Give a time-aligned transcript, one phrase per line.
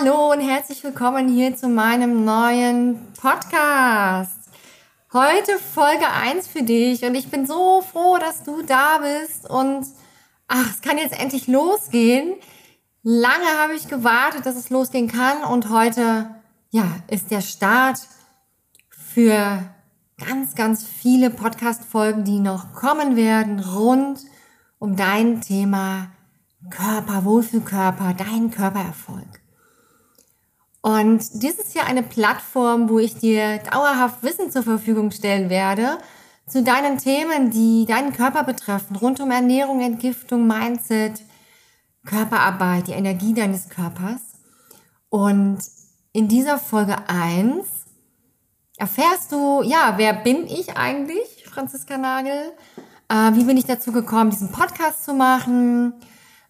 [0.00, 4.48] Hallo und herzlich willkommen hier zu meinem neuen Podcast.
[5.12, 9.84] Heute Folge 1 für dich und ich bin so froh, dass du da bist und
[10.48, 12.34] ach, es kann jetzt endlich losgehen.
[13.02, 16.34] Lange habe ich gewartet, dass es losgehen kann und heute,
[16.70, 17.98] ja, ist der Start
[18.88, 19.62] für
[20.18, 24.20] ganz, ganz viele Podcast-Folgen, die noch kommen werden, rund
[24.78, 26.10] um dein Thema
[26.70, 29.39] Körper, Wohlfühlkörper, dein Körpererfolg.
[30.82, 35.98] Und dies ist ja eine Plattform, wo ich dir dauerhaft Wissen zur Verfügung stellen werde
[36.50, 41.22] zu deinen Themen, die deinen Körper betreffen, rund um Ernährung, Entgiftung, Mindset,
[42.04, 44.20] Körperarbeit, die Energie deines Körpers.
[45.10, 45.58] Und
[46.12, 47.66] in dieser Folge 1
[48.76, 52.52] erfährst du, ja, wer bin ich eigentlich, Franziska Nagel?
[53.08, 55.94] Äh, wie bin ich dazu gekommen, diesen Podcast zu machen?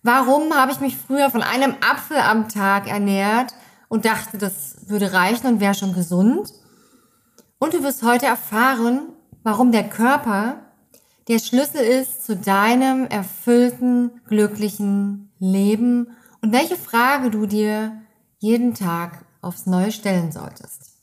[0.03, 3.53] Warum habe ich mich früher von einem Apfel am Tag ernährt?
[3.91, 6.55] Und dachte, das würde reichen und wäre schon gesund.
[7.59, 9.09] Und du wirst heute erfahren,
[9.43, 10.61] warum der Körper
[11.29, 18.01] der Schlüssel ist zu deinem erfüllten, glücklichen Leben und welche Frage du dir
[18.39, 20.97] jeden Tag aufs Neue stellen solltest.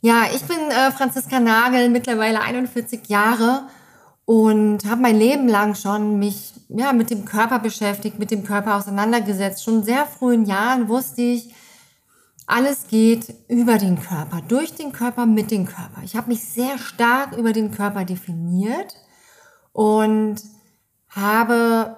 [0.00, 3.66] Ja, ich bin äh, Franziska Nagel, mittlerweile 41 Jahre
[4.24, 8.76] und habe mein Leben lang schon mich ja mit dem Körper beschäftigt, mit dem Körper
[8.76, 9.64] auseinandergesetzt.
[9.64, 11.52] Schon sehr frühen Jahren wusste ich,
[12.46, 16.02] alles geht über den Körper, durch den Körper, mit dem Körper.
[16.04, 18.96] Ich habe mich sehr stark über den Körper definiert
[19.72, 20.36] und
[21.08, 21.96] habe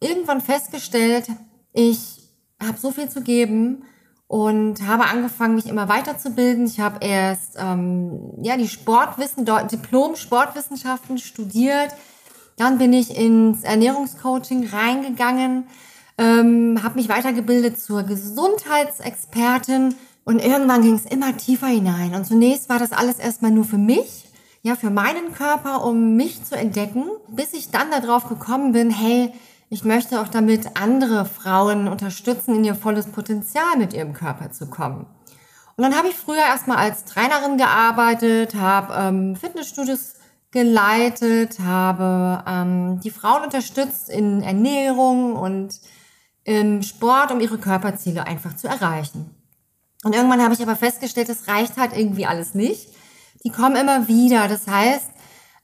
[0.00, 1.26] irgendwann festgestellt,
[1.72, 2.22] ich
[2.62, 3.84] habe so viel zu geben
[4.26, 6.66] und habe angefangen, mich immer weiterzubilden.
[6.66, 11.94] Ich habe erst ähm, ja die Sportwissen, Diplom Sportwissenschaften studiert.
[12.56, 15.66] Dann bin ich ins Ernährungscoaching reingegangen
[16.18, 19.94] ähm, habe mich weitergebildet zur Gesundheitsexpertin
[20.24, 22.14] und irgendwann ging es immer tiefer hinein.
[22.14, 24.24] Und zunächst war das alles erstmal nur für mich,
[24.62, 29.32] ja, für meinen Körper, um mich zu entdecken, bis ich dann darauf gekommen bin, hey,
[29.68, 34.66] ich möchte auch damit andere Frauen unterstützen, in ihr volles Potenzial mit ihrem Körper zu
[34.66, 35.06] kommen.
[35.76, 40.14] Und dann habe ich früher erstmal als Trainerin gearbeitet, habe ähm, Fitnessstudios
[40.52, 45.80] geleitet, habe ähm, die Frauen unterstützt in Ernährung und
[46.44, 49.34] im Sport, um ihre Körperziele einfach zu erreichen.
[50.04, 52.88] Und irgendwann habe ich aber festgestellt, das reicht halt irgendwie alles nicht.
[53.44, 54.48] Die kommen immer wieder.
[54.48, 55.10] Das heißt,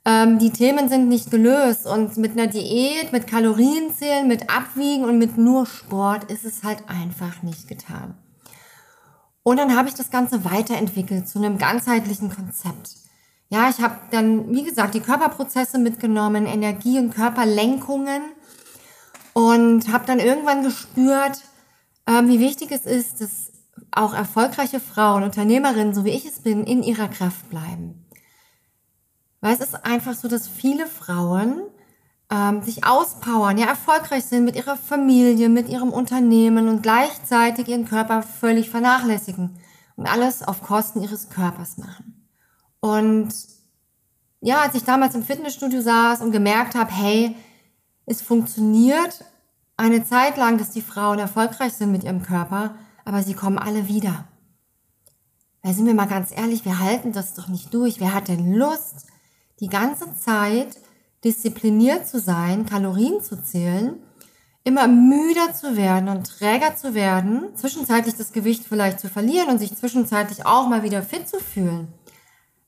[0.06, 1.86] ähm, die Themen sind nicht gelöst.
[1.86, 6.88] Und mit einer Diät, mit Kalorienzählen, mit Abwiegen und mit nur Sport ist es halt
[6.88, 8.14] einfach nicht getan.
[9.42, 12.96] Und dann habe ich das Ganze weiterentwickelt zu einem ganzheitlichen Konzept.
[13.48, 18.22] Ja, ich habe dann, wie gesagt, die Körperprozesse mitgenommen, Energie- und Körperlenkungen
[19.32, 21.40] und habe dann irgendwann gespürt,
[22.06, 23.52] ähm, wie wichtig es ist, dass
[23.92, 28.06] auch erfolgreiche Frauen, Unternehmerinnen, so wie ich es bin, in ihrer Kraft bleiben.
[29.40, 31.62] Weil es ist einfach so, dass viele Frauen
[32.30, 37.86] ähm, sich auspowern, ja erfolgreich sind mit ihrer Familie, mit ihrem Unternehmen und gleichzeitig ihren
[37.86, 39.58] Körper völlig vernachlässigen
[39.96, 42.28] und alles auf Kosten ihres Körpers machen.
[42.80, 43.34] Und
[44.40, 47.36] ja, als ich damals im Fitnessstudio saß und gemerkt habe, hey,
[48.10, 49.24] es funktioniert
[49.76, 52.74] eine Zeit lang, dass die Frauen erfolgreich sind mit ihrem Körper,
[53.04, 54.24] aber sie kommen alle wieder.
[55.62, 58.00] Weil sind wir mal ganz ehrlich, wir halten das doch nicht durch.
[58.00, 59.06] Wer hat denn Lust,
[59.60, 60.76] die ganze Zeit
[61.22, 63.94] diszipliniert zu sein, Kalorien zu zählen,
[64.64, 69.58] immer müder zu werden und träger zu werden, zwischenzeitlich das Gewicht vielleicht zu verlieren und
[69.60, 71.86] sich zwischenzeitlich auch mal wieder fit zu fühlen,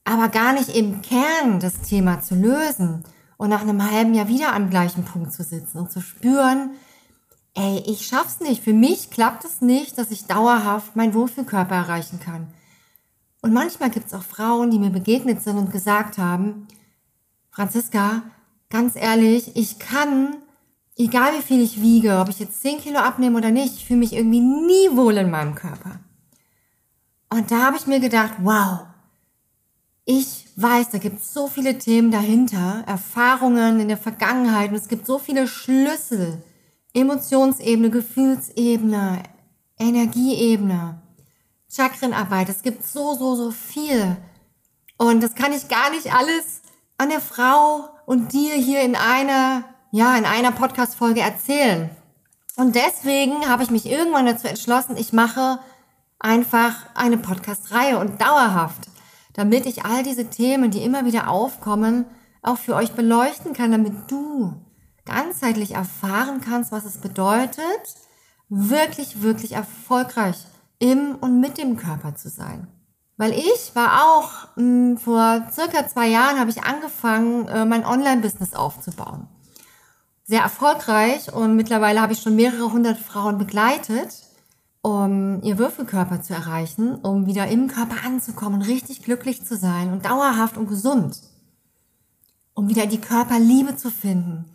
[0.05, 3.03] aber gar nicht im Kern das Thema zu lösen
[3.43, 6.75] und nach einem halben Jahr wieder am gleichen Punkt zu sitzen und zu spüren,
[7.55, 8.63] ey, ich schaff's nicht.
[8.63, 12.47] Für mich klappt es nicht, dass ich dauerhaft meinen Wohlfühlkörper erreichen kann.
[13.41, 16.69] Und manchmal gibt's auch Frauen, die mir begegnet sind und gesagt haben,
[17.51, 18.23] Franziska,
[18.71, 20.37] ganz ehrlich, ich kann,
[20.97, 23.99] egal wie viel ich wiege, ob ich jetzt 10 Kilo abnehme oder nicht, ich fühle
[23.99, 25.99] mich irgendwie nie wohl in meinem Körper.
[27.29, 28.83] Und da habe ich mir gedacht, wow,
[30.05, 34.89] ich weiß, da gibt es so viele Themen dahinter, Erfahrungen in der Vergangenheit und es
[34.89, 36.43] gibt so viele Schlüssel,
[36.95, 39.23] Emotionsebene, Gefühlsebene,
[39.79, 41.01] Energieebene,
[41.71, 42.49] Chakrenarbeit.
[42.49, 44.17] Es gibt so, so, so viel.
[44.99, 46.63] Und das kann ich gar nicht alles
[46.99, 51.91] an der Frau und dir hier in einer, ja, in einer Podcast-Folge erzählen.
[52.57, 55.59] Und deswegen habe ich mich irgendwann dazu entschlossen, ich mache
[56.19, 58.89] einfach eine Podcast-Reihe und dauerhaft,
[59.35, 62.05] damit ich all diese Themen, die immer wieder aufkommen,
[62.43, 64.55] auch für euch beleuchten kann, damit du
[65.05, 67.97] ganzheitlich erfahren kannst, was es bedeutet,
[68.49, 70.47] wirklich, wirklich erfolgreich
[70.79, 72.69] im und mit dem Körper zu sein.
[73.17, 77.87] Weil ich war auch, mh, hm, vor circa zwei Jahren habe ich angefangen, äh, mein
[77.87, 79.29] Online-Business aufzubauen.
[80.25, 84.23] Sehr erfolgreich und mittlerweile habe ich schon mehrere hundert Frauen begleitet,
[84.83, 90.05] um ihr Würfelkörper zu erreichen, um wieder im Körper anzukommen, richtig glücklich zu sein und
[90.05, 91.21] dauerhaft und gesund.
[92.55, 94.53] Um wieder die Körperliebe zu finden,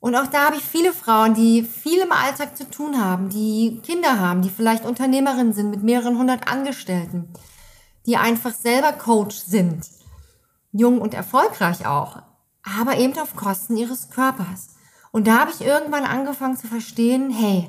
[0.00, 3.80] und auch da habe ich viele Frauen, die viel im Alltag zu tun haben, die
[3.82, 7.32] Kinder haben, die vielleicht Unternehmerinnen sind mit mehreren hundert Angestellten,
[8.06, 9.88] die einfach selber Coach sind,
[10.70, 12.22] jung und erfolgreich auch,
[12.62, 14.76] aber eben auf Kosten ihres Körpers.
[15.10, 17.68] Und da habe ich irgendwann angefangen zu verstehen, hey,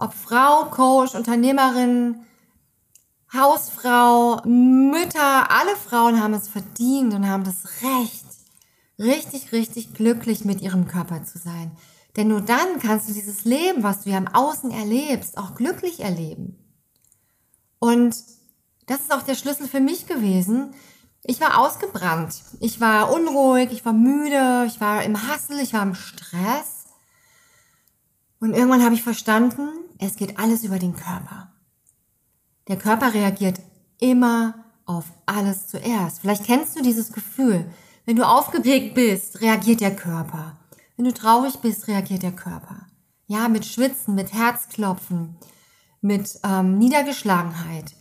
[0.00, 2.16] ob Frau, Coach, Unternehmerin,
[3.32, 8.24] Hausfrau, Mütter, alle Frauen haben es verdient und haben das Recht,
[8.98, 11.70] richtig, richtig glücklich mit ihrem Körper zu sein.
[12.16, 16.00] Denn nur dann kannst du dieses Leben, was du ja im Außen erlebst, auch glücklich
[16.00, 16.58] erleben.
[17.78, 18.16] Und
[18.86, 20.74] das ist auch der Schlüssel für mich gewesen.
[21.22, 22.42] Ich war ausgebrannt.
[22.58, 26.79] Ich war unruhig, ich war müde, ich war im Hassel, ich war im Stress.
[28.40, 31.52] Und irgendwann habe ich verstanden, es geht alles über den Körper.
[32.68, 33.60] Der Körper reagiert
[33.98, 36.20] immer auf alles zuerst.
[36.20, 37.70] Vielleicht kennst du dieses Gefühl.
[38.06, 40.56] Wenn du aufgeregt bist, reagiert der Körper.
[40.96, 42.86] Wenn du traurig bist, reagiert der Körper.
[43.26, 45.36] Ja, mit Schwitzen, mit Herzklopfen,
[46.00, 47.94] mit ähm, Niedergeschlagenheit.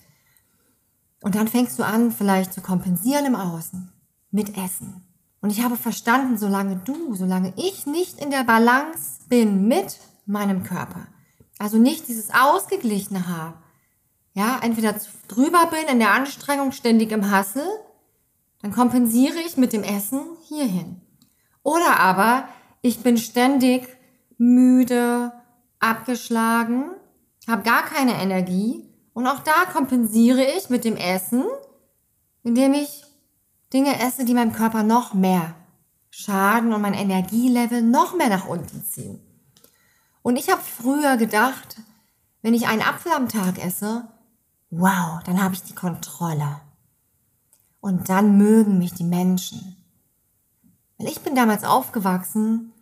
[1.22, 3.92] Und dann fängst du an, vielleicht zu kompensieren im Außen
[4.32, 5.06] mit Essen.
[5.42, 10.00] Und ich habe verstanden, solange du, solange ich nicht in der Balance bin mit
[10.30, 11.08] meinem Körper,
[11.58, 13.58] also nicht dieses Ausgeglichene habe,
[14.34, 14.96] ja, entweder
[15.28, 17.66] drüber bin in der Anstrengung, ständig im Hassel,
[18.62, 21.02] dann kompensiere ich mit dem Essen hierhin.
[21.64, 22.48] Oder aber
[22.82, 23.88] ich bin ständig
[24.38, 25.34] müde,
[25.80, 26.92] abgeschlagen,
[27.48, 31.44] habe gar keine Energie und auch da kompensiere ich mit dem Essen,
[32.44, 33.04] indem ich
[33.74, 35.56] Dinge esse, die meinem Körper noch mehr
[36.10, 39.20] schaden und mein Energielevel noch mehr nach unten ziehen.
[40.22, 41.78] Und ich habe früher gedacht,
[42.42, 44.08] wenn ich einen Apfel am Tag esse,
[44.70, 46.62] wow, dann habe ich die Kontrolle.
[47.82, 49.78] Und dann mögen mich die Menschen.
[50.98, 52.74] Weil ich bin damals aufgewachsen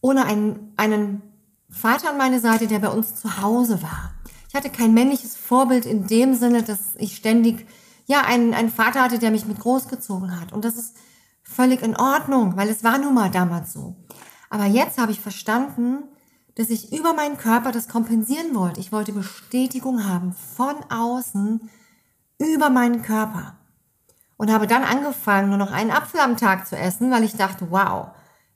[0.00, 1.22] ohne einen, einen
[1.68, 4.12] Vater an meine Seite, der bei uns zu Hause war.
[4.48, 7.66] Ich hatte kein männliches Vorbild in dem Sinne, dass ich ständig,
[8.06, 10.52] ja, einen, einen Vater hatte, der mich mit großgezogen hat.
[10.52, 10.96] Und das ist
[11.42, 13.96] völlig in Ordnung, weil es war nun mal damals so.
[14.48, 16.04] Aber jetzt habe ich verstanden,
[16.58, 18.80] dass ich über meinen Körper das kompensieren wollte.
[18.80, 21.70] Ich wollte Bestätigung haben von außen
[22.38, 23.56] über meinen Körper
[24.36, 27.68] und habe dann angefangen, nur noch einen Apfel am Tag zu essen, weil ich dachte,
[27.70, 28.08] wow,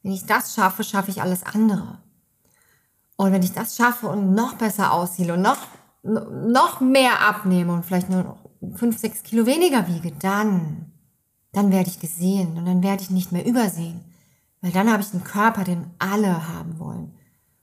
[0.02, 2.00] wenn ich das schaffe, schaffe ich alles andere.
[3.14, 5.58] Und wenn ich das schaffe und noch besser aussehe und noch,
[6.02, 10.90] noch mehr abnehme und vielleicht nur noch fünf, sechs Kilo weniger wiege, dann,
[11.52, 14.00] dann werde ich gesehen und dann werde ich nicht mehr übersehen.
[14.60, 17.14] Weil dann habe ich einen Körper, den alle haben wollen.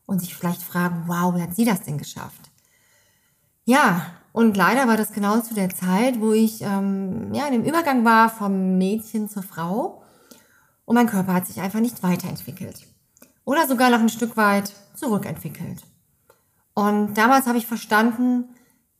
[0.10, 2.50] Und sich vielleicht fragen, wow, wie hat sie das denn geschafft?
[3.64, 7.64] Ja, und leider war das genau zu der Zeit, wo ich ähm, ja, in dem
[7.64, 10.02] Übergang war vom Mädchen zur Frau.
[10.86, 12.88] Und mein Körper hat sich einfach nicht weiterentwickelt.
[13.46, 15.84] oder sogar noch ein Stück weit zurückentwickelt.
[16.74, 18.46] Und damals habe ich verstanden,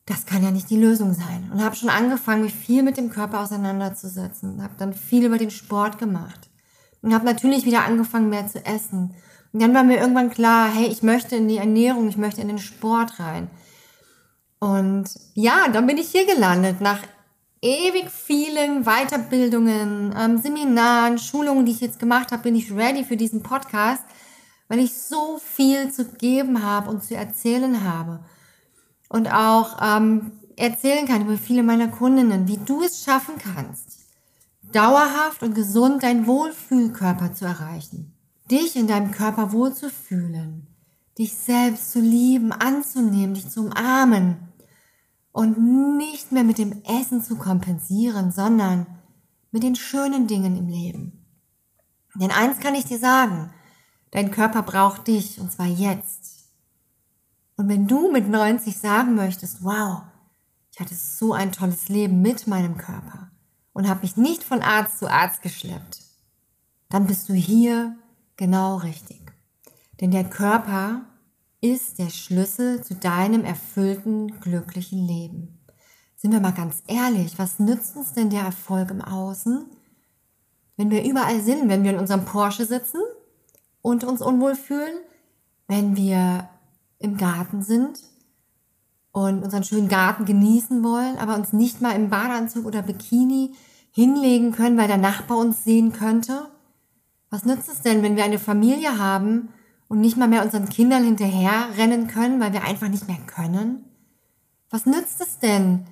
[0.06, 1.50] das kann ja nicht die Lösung sein.
[1.52, 4.62] Und habe schon angefangen, mich viel mit dem Körper auseinanderzusetzen.
[4.62, 6.52] Habe dann viel über den Sport gemacht.
[7.02, 9.16] Und habe natürlich wieder angefangen, mehr zu essen.
[9.52, 12.48] Und dann war mir irgendwann klar, hey, ich möchte in die Ernährung, ich möchte in
[12.48, 13.50] den Sport rein.
[14.60, 17.00] Und ja, dann bin ich hier gelandet, nach
[17.62, 23.18] ewig vielen Weiterbildungen, ähm, Seminaren, Schulungen, die ich jetzt gemacht habe, bin ich ready für
[23.18, 24.04] diesen Podcast,
[24.68, 28.20] weil ich so viel zu geben habe und zu erzählen habe
[29.10, 34.00] und auch ähm, erzählen kann über viele meiner Kundinnen, wie du es schaffen kannst,
[34.72, 38.14] dauerhaft und gesund deinen Wohlfühlkörper zu erreichen,
[38.50, 40.68] dich in deinem Körper wohlzufühlen,
[41.18, 44.38] dich selbst zu lieben, anzunehmen, dich zu umarmen
[45.32, 48.88] und nicht mehr mit dem Essen zu kompensieren, sondern
[49.52, 51.26] mit den schönen Dingen im Leben.
[52.16, 53.52] Denn eins kann ich dir sagen,
[54.12, 56.50] dein Körper braucht dich und zwar jetzt.
[57.56, 60.04] Und wenn du mit 90 sagen möchtest, wow,
[60.72, 63.32] ich hatte so ein tolles Leben mit meinem Körper
[63.74, 66.02] und habe mich nicht von Arzt zu Arzt geschleppt,
[66.90, 67.99] dann bist du hier
[68.40, 69.22] genau richtig.
[70.00, 71.02] Denn der Körper
[71.62, 75.60] ist der Schlüssel zu deinem erfüllten, glücklichen Leben.
[76.16, 79.66] Sind wir mal ganz ehrlich, was nützt uns denn der Erfolg im Außen,
[80.78, 83.02] wenn wir überall sind, wenn wir in unserem Porsche sitzen
[83.82, 84.98] und uns unwohl fühlen,
[85.68, 86.50] wenn wir
[86.98, 88.00] im Garten sind
[89.12, 93.54] und unseren schönen Garten genießen wollen, aber uns nicht mal im Badeanzug oder Bikini
[93.92, 96.48] hinlegen können, weil der Nachbar uns sehen könnte?
[97.30, 99.50] Was nützt es denn, wenn wir eine Familie haben
[99.88, 103.86] und nicht mal mehr unseren Kindern hinterher rennen können, weil wir einfach nicht mehr können?
[104.70, 105.86] Was nützt es denn,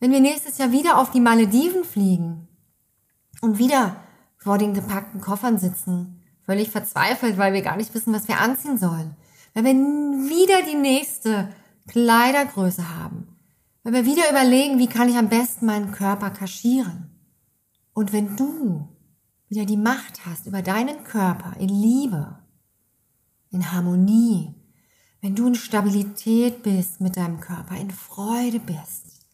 [0.00, 2.48] wenn wir nächstes Jahr wieder auf die Malediven fliegen
[3.40, 3.96] und wieder
[4.36, 8.78] vor den gepackten Koffern sitzen, völlig verzweifelt, weil wir gar nicht wissen, was wir anziehen
[8.78, 9.16] sollen?
[9.54, 11.48] Weil wir wieder die nächste
[11.88, 13.36] Kleidergröße haben.
[13.82, 17.10] Weil wir wieder überlegen, wie kann ich am besten meinen Körper kaschieren.
[17.92, 18.88] Und wenn du
[19.48, 22.38] wieder die Macht hast über deinen Körper in Liebe,
[23.50, 24.54] in Harmonie,
[25.20, 29.26] wenn du in Stabilität bist mit deinem Körper, in Freude bist,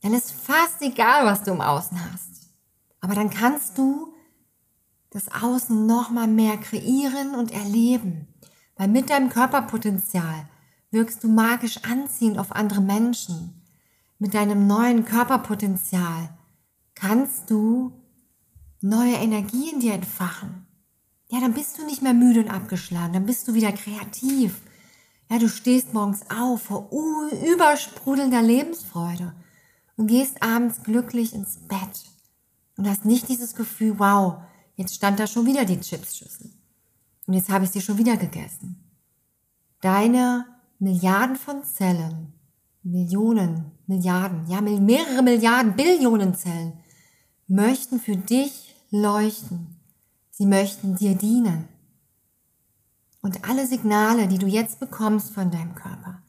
[0.00, 2.48] dann ist fast egal, was du im Außen hast.
[3.00, 4.14] Aber dann kannst du
[5.10, 8.28] das Außen noch mal mehr kreieren und erleben.
[8.76, 10.48] Weil mit deinem Körperpotenzial
[10.90, 13.62] wirkst du magisch anziehend auf andere Menschen.
[14.18, 16.30] Mit deinem neuen Körperpotenzial
[16.94, 17.92] kannst du
[18.80, 20.66] neue Energie in dir entfachen.
[21.30, 24.60] Ja, dann bist du nicht mehr müde und abgeschlagen, dann bist du wieder kreativ.
[25.30, 29.34] Ja, du stehst morgens auf vor übersprudelnder Lebensfreude
[29.96, 32.06] und gehst abends glücklich ins Bett
[32.76, 34.36] und hast nicht dieses Gefühl, wow,
[34.76, 36.50] jetzt stand da schon wieder die Chipsschüssel.
[37.26, 38.82] Und jetzt habe ich sie schon wieder gegessen.
[39.82, 40.46] Deine
[40.78, 42.32] Milliarden von Zellen,
[42.82, 46.78] Millionen, Milliarden, ja, mehrere Milliarden, Billionen Zellen
[47.48, 49.76] möchten für dich leuchten.
[50.30, 51.68] Sie möchten dir dienen.
[53.20, 56.22] Und alle Signale, die du jetzt bekommst von deinem Körper,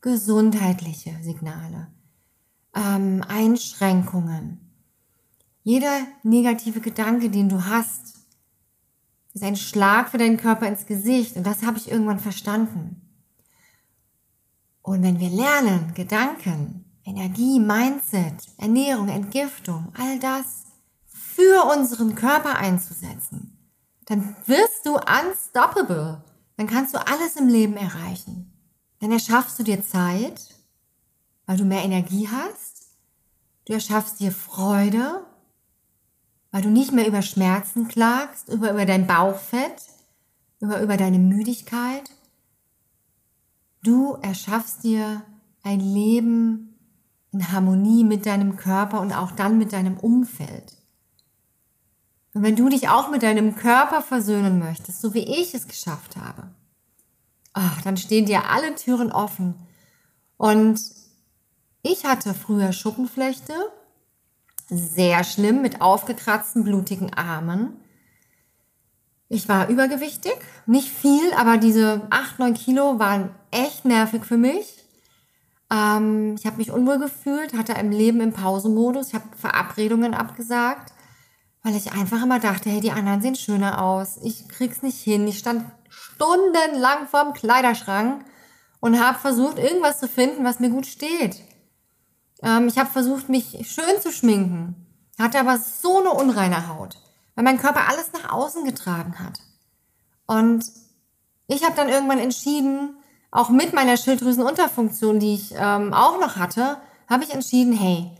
[0.00, 1.88] gesundheitliche Signale,
[2.74, 4.58] ähm, Einschränkungen,
[5.62, 8.14] jeder negative Gedanke, den du hast,
[9.34, 11.36] ist ein Schlag für deinen Körper ins Gesicht.
[11.36, 13.00] Und das habe ich irgendwann verstanden.
[14.82, 20.64] Und wenn wir lernen, Gedanken, Energie, Mindset, Ernährung, Entgiftung, all das
[21.34, 23.58] für unseren Körper einzusetzen,
[24.06, 26.22] dann wirst du unstoppable.
[26.56, 28.52] Dann kannst du alles im Leben erreichen.
[29.00, 30.54] Dann erschaffst du dir Zeit,
[31.46, 32.86] weil du mehr Energie hast.
[33.66, 35.24] Du erschaffst dir Freude,
[36.50, 39.82] weil du nicht mehr über Schmerzen klagst, über, über dein Bauchfett,
[40.60, 42.10] über, über deine Müdigkeit.
[43.82, 45.22] Du erschaffst dir
[45.62, 46.78] ein Leben
[47.32, 50.76] in Harmonie mit deinem Körper und auch dann mit deinem Umfeld.
[52.34, 56.16] Und wenn du dich auch mit deinem Körper versöhnen möchtest, so wie ich es geschafft
[56.16, 56.48] habe,
[57.52, 59.54] ach, dann stehen dir alle Türen offen.
[60.38, 60.80] Und
[61.82, 63.54] ich hatte früher Schuppenflechte,
[64.68, 67.76] sehr schlimm mit aufgekratzten, blutigen Armen.
[69.28, 70.36] Ich war übergewichtig,
[70.66, 74.82] nicht viel, aber diese 8, 9 Kilo waren echt nervig für mich.
[75.70, 80.92] Ähm, ich habe mich unwohl gefühlt, hatte ein Leben im Pausenmodus, ich habe Verabredungen abgesagt,
[81.62, 85.26] weil ich einfach immer dachte, hey, die anderen sehen schöner aus, ich krieg's nicht hin.
[85.28, 88.24] Ich stand stundenlang vorm Kleiderschrank
[88.80, 91.40] und habe versucht, irgendwas zu finden, was mir gut steht.
[92.42, 94.74] Ähm, ich habe versucht, mich schön zu schminken,
[95.18, 96.96] hatte aber so eine unreine Haut,
[97.34, 99.38] weil mein Körper alles nach außen getragen hat.
[100.26, 100.64] Und
[101.46, 102.96] Ich habe dann irgendwann entschieden,
[103.30, 106.78] auch mit meiner Schilddrüsenunterfunktion, die ich ähm, auch noch hatte,
[107.08, 108.10] habe ich entschieden, hey,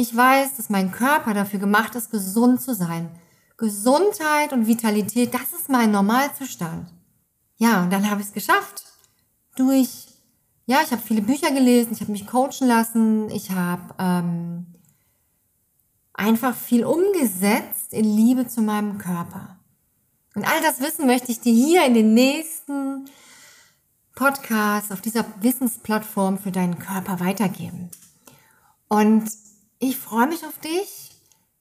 [0.00, 3.10] ich weiß, dass mein Körper dafür gemacht ist, gesund zu sein.
[3.58, 6.88] Gesundheit und Vitalität, das ist mein Normalzustand.
[7.58, 8.84] Ja, und dann habe ich es geschafft.
[9.56, 10.06] Durch,
[10.64, 14.66] ja, ich habe viele Bücher gelesen, ich habe mich coachen lassen, ich habe ähm,
[16.14, 19.58] einfach viel umgesetzt in Liebe zu meinem Körper.
[20.34, 23.04] Und all das Wissen möchte ich dir hier in den nächsten
[24.14, 27.90] Podcasts auf dieser Wissensplattform für deinen Körper weitergeben.
[28.88, 29.30] Und
[29.80, 31.10] ich freue mich auf dich,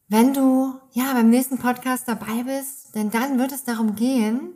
[0.09, 4.53] wenn du ja beim nächsten Podcast dabei bist, denn dann wird es darum gehen,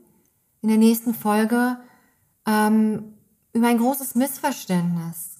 [0.62, 1.78] in der nächsten Folge
[2.46, 3.14] ähm,
[3.54, 5.36] über ein großes Missverständnis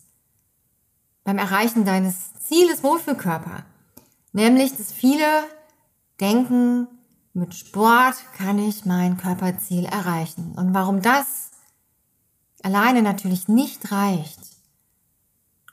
[1.26, 3.66] beim Erreichen deines Zieles Wohlfühlkörper.
[4.32, 5.26] Nämlich, dass viele
[6.20, 6.88] denken,
[7.34, 10.54] mit Sport kann ich mein Körperziel erreichen.
[10.56, 11.52] Und warum das
[12.62, 14.53] alleine natürlich nicht reicht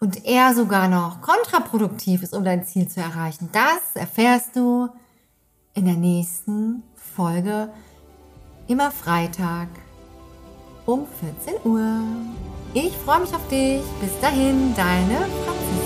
[0.00, 4.88] und eher sogar noch kontraproduktiv ist, um dein Ziel zu erreichen, das erfährst du
[5.74, 7.70] in der nächsten Folge
[8.66, 9.68] immer Freitag
[10.86, 11.06] um
[11.44, 12.02] 14 Uhr.
[12.72, 13.82] Ich freue mich auf dich.
[14.00, 15.79] Bis dahin, deine Franziska.